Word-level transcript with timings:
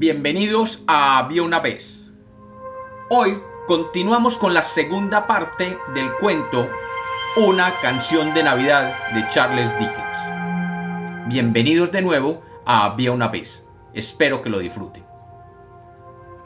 Bienvenidos 0.00 0.84
a 0.86 1.18
Había 1.18 1.42
una 1.42 1.58
vez. 1.58 2.06
Hoy 3.10 3.42
continuamos 3.66 4.38
con 4.38 4.54
la 4.54 4.62
segunda 4.62 5.26
parte 5.26 5.76
del 5.92 6.14
cuento 6.20 6.68
Una 7.36 7.80
canción 7.80 8.32
de 8.32 8.44
Navidad 8.44 9.12
de 9.12 9.26
Charles 9.26 9.76
Dickens. 9.76 11.26
Bienvenidos 11.26 11.90
de 11.90 12.02
nuevo 12.02 12.42
a 12.64 12.84
Había 12.84 13.10
una 13.10 13.26
vez. 13.26 13.66
Espero 13.92 14.40
que 14.40 14.50
lo 14.50 14.60
disfruten. 14.60 15.04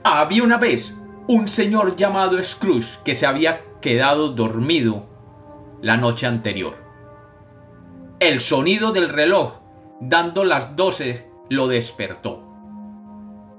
Había 0.02 0.44
una 0.44 0.56
vez 0.56 0.96
un 1.28 1.46
señor 1.46 1.94
llamado 1.94 2.42
Scrooge 2.42 3.00
que 3.04 3.14
se 3.14 3.26
había 3.26 3.60
quedado 3.82 4.30
dormido 4.30 5.04
la 5.82 5.98
noche 5.98 6.26
anterior. 6.26 6.76
El 8.18 8.40
sonido 8.40 8.92
del 8.92 9.10
reloj, 9.10 9.60
dando 10.00 10.42
las 10.42 10.74
doce, 10.74 11.30
lo 11.50 11.68
despertó. 11.68 12.41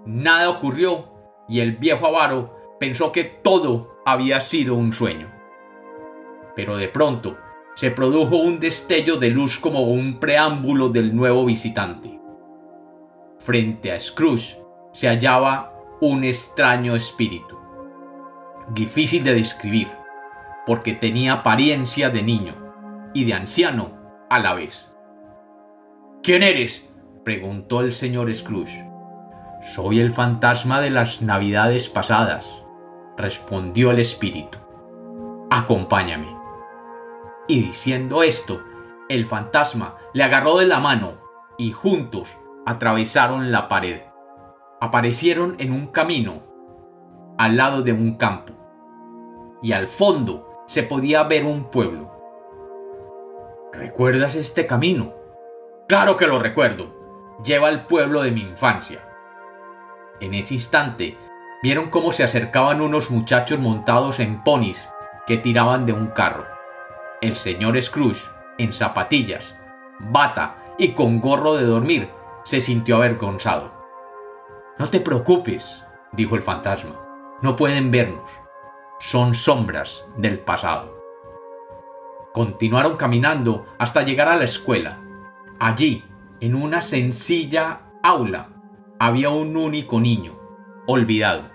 Nada 0.05 0.49
ocurrió 0.49 1.13
y 1.48 1.59
el 1.59 1.77
viejo 1.77 2.07
avaro 2.07 2.75
pensó 2.80 3.11
que 3.11 3.23
todo 3.23 3.98
había 4.05 4.41
sido 4.41 4.75
un 4.75 4.94
sueño. 4.94 5.31
Pero 6.55 6.77
de 6.77 6.88
pronto 6.88 7.38
se 7.75 7.91
produjo 7.91 8.38
un 8.38 8.59
destello 8.59 9.17
de 9.17 9.30
luz 9.30 9.58
como 9.58 9.81
un 9.84 10.20
preámbulo 10.20 10.89
del 10.89 11.16
nuevo 11.16 11.45
visitante. 11.45 12.20
Frente 13.39 13.91
a 13.91 13.99
Scrooge 13.99 14.58
se 14.91 15.08
hallaba 15.08 15.73
un 16.02 16.23
extraño 16.23 16.95
espíritu, 16.95 17.58
difícil 18.73 19.23
de 19.23 19.33
describir, 19.33 19.88
porque 20.66 20.94
tenía 20.94 21.33
apariencia 21.33 22.09
de 22.09 22.22
niño 22.22 22.55
y 23.13 23.25
de 23.25 23.33
anciano 23.33 24.25
a 24.30 24.39
la 24.39 24.53
vez. 24.53 24.91
¿Quién 26.22 26.44
eres? 26.44 26.89
preguntó 27.23 27.81
el 27.81 27.92
señor 27.92 28.33
Scrooge. 28.33 28.92
Soy 29.66 30.02
el 30.02 30.11
fantasma 30.11 30.81
de 30.81 30.89
las 30.89 31.22
navidades 31.22 31.88
pasadas, 31.88 32.61
respondió 33.16 33.92
el 33.92 34.00
espíritu. 34.00 34.58
Acompáñame. 35.50 36.38
Y 37.47 37.61
diciendo 37.61 38.23
esto, 38.23 38.61
el 39.08 39.25
fantasma 39.25 39.95
le 40.14 40.25
agarró 40.25 40.58
de 40.58 40.66
la 40.66 40.81
mano 40.81 41.14
y 41.58 41.72
juntos 41.72 42.30
atravesaron 42.66 43.53
la 43.53 43.70
pared. 43.70 44.02
Aparecieron 44.81 45.55
en 45.59 45.72
un 45.72 45.88
camino, 45.88 46.42
al 47.38 47.55
lado 47.55 47.83
de 47.83 47.94
un 47.94 48.17
campo, 48.17 48.53
y 49.61 49.72
al 49.72 49.88
fondo 49.88 50.66
se 50.67 50.83
podía 50.83 51.23
ver 51.23 51.45
un 51.45 51.72
pueblo. 51.72 52.11
¿Recuerdas 53.72 54.36
este 54.36 54.67
camino? 54.67 55.14
Claro 55.88 56.17
que 56.17 56.27
lo 56.27 56.39
recuerdo. 56.39 57.38
Lleva 57.45 57.70
al 57.70 57.88
pueblo 57.88 58.23
de 58.23 58.31
mi 58.31 58.42
infancia. 58.42 59.08
En 60.19 60.33
ese 60.33 60.56
instante, 60.56 61.17
vieron 61.61 61.89
cómo 61.89 62.11
se 62.11 62.23
acercaban 62.23 62.81
unos 62.81 63.09
muchachos 63.11 63.59
montados 63.59 64.20
en 64.20 64.44
ponis 64.44 64.89
que 65.25 65.38
tiraban 65.38 65.86
de 65.86 65.94
un 65.94 66.08
carro. 66.08 66.45
El 67.22 67.36
señor 67.36 67.81
Scrooge, 67.81 68.23
en 68.58 68.73
zapatillas, 68.73 69.55
bata 70.00 70.58
y 70.78 70.89
con 70.89 71.20
gorro 71.20 71.55
de 71.55 71.66
dormir, 71.66 72.09
se 72.44 72.61
sintió 72.61 72.97
avergonzado. 72.97 73.72
No 74.78 74.89
te 74.89 75.00
preocupes, 75.00 75.83
dijo 76.11 76.36
el 76.36 76.42
fantasma. 76.42 77.00
No 77.42 77.55
pueden 77.55 77.92
vernos. 77.92 78.30
Son 79.00 79.36
sombras 79.36 80.05
del 80.17 80.39
pasado. 80.39 80.98
Continuaron 82.33 82.98
caminando 82.98 83.66
hasta 83.77 84.02
llegar 84.02 84.27
a 84.27 84.36
la 84.36 84.45
escuela. 84.45 85.00
Allí, 85.59 86.03
en 86.39 86.55
una 86.55 86.81
sencilla 86.81 87.81
aula, 88.02 88.50
había 88.99 89.30
un 89.30 89.58
único 89.58 89.99
niño, 89.99 90.38
olvidado. 90.88 91.49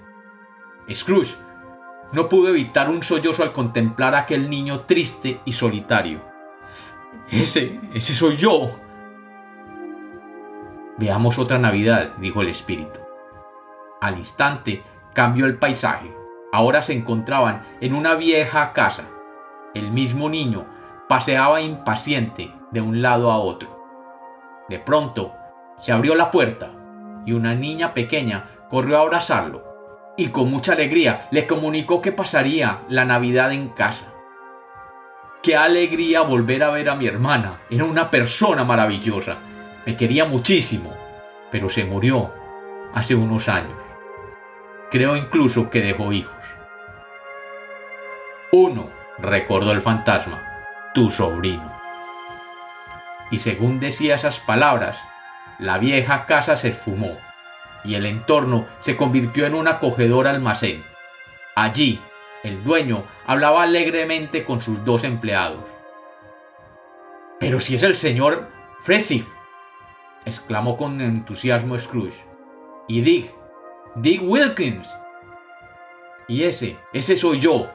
Scrooge 0.92 1.34
no 2.12 2.28
pudo 2.28 2.48
evitar 2.48 2.88
un 2.88 3.02
sollozo 3.02 3.42
al 3.42 3.52
contemplar 3.52 4.14
a 4.14 4.20
aquel 4.20 4.48
niño 4.48 4.80
triste 4.80 5.40
y 5.44 5.52
solitario. 5.52 6.22
Ese, 7.30 7.80
ese 7.92 8.14
soy 8.14 8.36
yo. 8.36 8.66
Veamos 10.96 11.38
otra 11.38 11.58
Navidad, 11.58 12.14
dijo 12.18 12.40
el 12.40 12.48
espíritu. 12.48 13.00
Al 14.00 14.16
instante 14.16 14.82
cambió 15.12 15.44
el 15.44 15.58
paisaje. 15.58 16.14
Ahora 16.52 16.82
se 16.82 16.94
encontraban 16.94 17.66
en 17.80 17.92
una 17.92 18.14
vieja 18.14 18.72
casa. 18.72 19.04
El 19.74 19.90
mismo 19.90 20.30
niño 20.30 20.66
paseaba 21.08 21.60
impaciente 21.60 22.54
de 22.70 22.80
un 22.80 23.02
lado 23.02 23.30
a 23.30 23.38
otro. 23.38 23.76
De 24.70 24.78
pronto 24.78 25.34
se 25.78 25.92
abrió 25.92 26.14
la 26.14 26.30
puerta 26.30 26.72
y 27.26 27.32
una 27.32 27.54
niña 27.54 27.94
pequeña 27.94 28.44
corrió 28.68 28.98
a 28.98 29.02
abrazarlo 29.02 29.68
y 30.18 30.28
con 30.28 30.50
mucha 30.50 30.72
alegría 30.72 31.28
le 31.30 31.46
comunicó 31.46 32.02
que 32.02 32.10
pasaría 32.10 32.80
la 32.88 33.04
Navidad 33.04 33.52
en 33.52 33.68
casa. 33.68 34.12
Qué 35.42 35.56
alegría 35.56 36.22
volver 36.22 36.64
a 36.64 36.70
ver 36.70 36.88
a 36.88 36.96
mi 36.96 37.06
hermana. 37.06 37.60
Era 37.70 37.84
una 37.84 38.10
persona 38.10 38.64
maravillosa. 38.64 39.36
Me 39.86 39.96
quería 39.96 40.24
muchísimo, 40.24 40.92
pero 41.52 41.70
se 41.70 41.84
murió 41.84 42.32
hace 42.92 43.14
unos 43.14 43.48
años. 43.48 43.78
Creo 44.90 45.16
incluso 45.16 45.70
que 45.70 45.80
dejó 45.80 46.12
hijos. 46.12 46.34
Uno, 48.50 48.90
recordó 49.18 49.70
el 49.70 49.82
fantasma, 49.82 50.42
tu 50.94 51.10
sobrino. 51.10 51.78
Y 53.30 53.38
según 53.38 53.78
decía 53.78 54.16
esas 54.16 54.40
palabras, 54.40 54.98
la 55.58 55.78
vieja 55.78 56.24
casa 56.24 56.56
se 56.56 56.68
esfumó 56.68 57.18
y 57.84 57.94
el 57.96 58.06
entorno 58.06 58.66
se 58.80 58.96
convirtió 58.96 59.46
en 59.46 59.54
un 59.54 59.66
acogedor 59.66 60.26
almacén. 60.26 60.84
Allí, 61.54 62.00
el 62.44 62.62
dueño 62.62 63.02
hablaba 63.26 63.64
alegremente 63.64 64.44
con 64.44 64.62
sus 64.62 64.84
dos 64.84 65.04
empleados. 65.04 65.64
Pero 67.40 67.60
si 67.60 67.74
es 67.74 67.82
el 67.82 67.96
señor 67.96 68.48
Fressig, 68.82 69.26
exclamó 70.24 70.76
con 70.76 71.00
entusiasmo 71.00 71.78
Scrooge. 71.78 72.24
Y 72.86 73.00
Dick, 73.00 73.32
Dick 73.96 74.22
Wilkins. 74.22 74.96
Y 76.28 76.44
ese, 76.44 76.76
ese 76.92 77.16
soy 77.16 77.40
yo. 77.40 77.70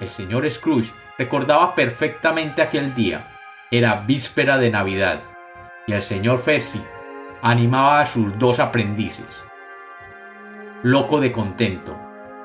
El 0.00 0.08
señor 0.08 0.50
Scrooge 0.50 0.92
recordaba 1.18 1.74
perfectamente 1.74 2.62
aquel 2.62 2.94
día. 2.94 3.38
Era 3.70 3.96
víspera 4.06 4.58
de 4.58 4.70
Navidad 4.70 5.29
y 5.90 5.92
el 5.92 6.02
señor 6.04 6.38
Festi 6.38 6.80
animaba 7.42 8.00
a 8.00 8.06
sus 8.06 8.38
dos 8.38 8.60
aprendices, 8.60 9.42
loco 10.84 11.20
de 11.20 11.32
contento, 11.32 11.98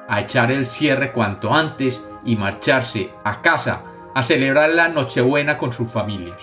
a 0.10 0.22
echar 0.22 0.52
el 0.52 0.66
cierre 0.66 1.12
cuanto 1.12 1.54
antes 1.54 2.04
y 2.26 2.38
marcharse 2.38 3.12
a 3.24 3.44
casa 3.44 3.84
a 4.16 4.24
celebrar 4.24 4.72
la 4.72 4.88
Nochebuena 4.88 5.60
con 5.60 5.72
sus 5.74 5.92
familias. 5.92 6.42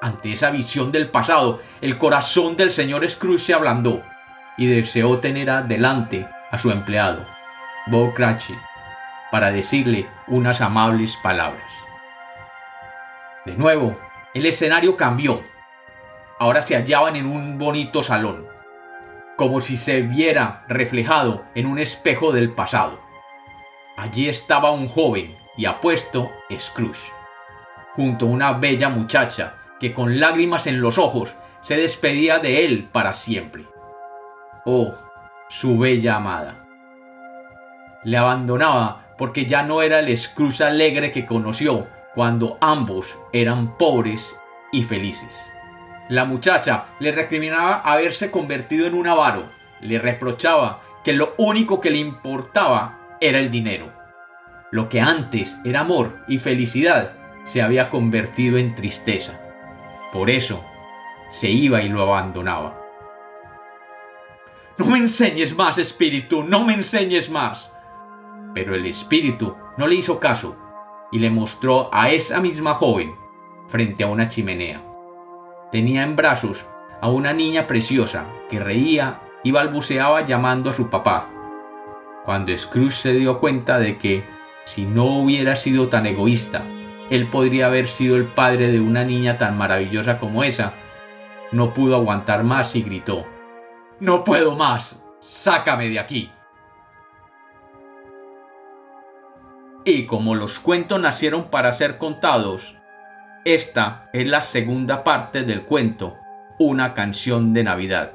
Ante 0.00 0.32
esa 0.32 0.50
visión 0.50 0.90
del 0.90 1.10
pasado, 1.10 1.60
el 1.82 1.98
corazón 1.98 2.56
del 2.56 2.72
señor 2.72 3.06
Scrooge 3.06 3.44
se 3.44 3.52
ablandó 3.52 4.02
y 4.56 4.66
deseó 4.68 5.18
tener 5.18 5.50
adelante 5.50 6.26
a 6.50 6.56
su 6.56 6.70
empleado, 6.70 7.26
Bob 7.88 8.14
Cratchit, 8.14 8.58
para 9.30 9.52
decirle 9.52 10.08
unas 10.28 10.62
amables 10.62 11.14
palabras. 11.22 11.60
De 13.44 13.54
nuevo, 13.54 13.98
el 14.36 14.44
escenario 14.44 14.98
cambió. 14.98 15.42
Ahora 16.38 16.60
se 16.60 16.76
hallaban 16.76 17.16
en 17.16 17.24
un 17.24 17.56
bonito 17.56 18.02
salón, 18.02 18.46
como 19.34 19.62
si 19.62 19.78
se 19.78 20.02
viera 20.02 20.66
reflejado 20.68 21.46
en 21.54 21.64
un 21.64 21.78
espejo 21.78 22.32
del 22.32 22.52
pasado. 22.52 23.00
Allí 23.96 24.28
estaba 24.28 24.72
un 24.72 24.88
joven 24.88 25.38
y 25.56 25.64
apuesto 25.64 26.30
Scrooge, 26.54 27.10
junto 27.94 28.26
a 28.26 28.28
una 28.28 28.52
bella 28.52 28.90
muchacha 28.90 29.54
que 29.80 29.94
con 29.94 30.20
lágrimas 30.20 30.66
en 30.66 30.82
los 30.82 30.98
ojos 30.98 31.34
se 31.62 31.78
despedía 31.78 32.38
de 32.38 32.66
él 32.66 32.90
para 32.92 33.14
siempre. 33.14 33.64
Oh, 34.66 34.92
su 35.48 35.78
bella 35.78 36.16
amada. 36.16 36.66
Le 38.04 38.18
abandonaba 38.18 39.14
porque 39.16 39.46
ya 39.46 39.62
no 39.62 39.80
era 39.80 40.00
el 40.00 40.14
Scrooge 40.14 40.62
alegre 40.62 41.10
que 41.10 41.24
conoció 41.24 41.88
cuando 42.16 42.56
ambos 42.62 43.14
eran 43.30 43.76
pobres 43.76 44.34
y 44.72 44.84
felices. 44.84 45.38
La 46.08 46.24
muchacha 46.24 46.86
le 46.98 47.12
recriminaba 47.12 47.80
haberse 47.80 48.30
convertido 48.30 48.86
en 48.86 48.94
un 48.94 49.06
avaro, 49.06 49.50
le 49.82 49.98
reprochaba 49.98 50.80
que 51.04 51.12
lo 51.12 51.34
único 51.36 51.78
que 51.78 51.90
le 51.90 51.98
importaba 51.98 53.18
era 53.20 53.38
el 53.38 53.50
dinero. 53.50 53.92
Lo 54.70 54.88
que 54.88 55.02
antes 55.02 55.58
era 55.62 55.80
amor 55.80 56.24
y 56.26 56.38
felicidad 56.38 57.12
se 57.44 57.60
había 57.60 57.90
convertido 57.90 58.56
en 58.56 58.74
tristeza. 58.74 59.38
Por 60.10 60.30
eso 60.30 60.64
se 61.28 61.50
iba 61.50 61.82
y 61.82 61.90
lo 61.90 62.00
abandonaba. 62.00 62.80
No 64.78 64.86
me 64.86 64.96
enseñes 64.96 65.54
más, 65.54 65.76
espíritu, 65.76 66.44
no 66.44 66.64
me 66.64 66.72
enseñes 66.72 67.28
más. 67.28 67.74
Pero 68.54 68.74
el 68.74 68.86
espíritu 68.86 69.54
no 69.76 69.86
le 69.86 69.96
hizo 69.96 70.18
caso 70.18 70.56
y 71.10 71.18
le 71.18 71.30
mostró 71.30 71.88
a 71.92 72.10
esa 72.10 72.40
misma 72.40 72.74
joven 72.74 73.14
frente 73.68 74.04
a 74.04 74.08
una 74.08 74.28
chimenea. 74.28 74.82
Tenía 75.72 76.02
en 76.02 76.16
brazos 76.16 76.64
a 77.00 77.10
una 77.10 77.32
niña 77.32 77.66
preciosa 77.66 78.26
que 78.48 78.58
reía 78.58 79.20
y 79.42 79.50
balbuceaba 79.52 80.26
llamando 80.26 80.70
a 80.70 80.74
su 80.74 80.88
papá. 80.88 81.30
Cuando 82.24 82.56
Scrooge 82.56 82.96
se 82.96 83.14
dio 83.14 83.38
cuenta 83.38 83.78
de 83.78 83.98
que, 83.98 84.24
si 84.64 84.84
no 84.84 85.04
hubiera 85.20 85.56
sido 85.56 85.88
tan 85.88 86.06
egoísta, 86.06 86.64
él 87.10 87.28
podría 87.28 87.66
haber 87.66 87.86
sido 87.86 88.16
el 88.16 88.26
padre 88.26 88.72
de 88.72 88.80
una 88.80 89.04
niña 89.04 89.38
tan 89.38 89.56
maravillosa 89.56 90.18
como 90.18 90.42
esa, 90.42 90.72
no 91.52 91.72
pudo 91.72 91.94
aguantar 91.94 92.42
más 92.42 92.74
y 92.74 92.82
gritó 92.82 93.24
No 94.00 94.24
puedo 94.24 94.56
más. 94.56 95.02
Sácame 95.20 95.88
de 95.88 96.00
aquí. 96.00 96.30
Y 99.88 100.06
como 100.06 100.34
los 100.34 100.58
cuentos 100.58 101.00
nacieron 101.00 101.44
para 101.44 101.72
ser 101.72 101.96
contados, 101.96 102.76
esta 103.44 104.10
es 104.12 104.26
la 104.26 104.40
segunda 104.40 105.04
parte 105.04 105.44
del 105.44 105.62
cuento, 105.62 106.16
una 106.58 106.92
canción 106.92 107.54
de 107.54 107.62
Navidad, 107.62 108.14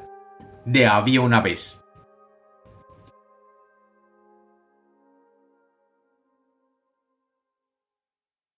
de 0.65 0.85
Había 0.85 1.21
una 1.21 1.39
vez. 1.39 1.80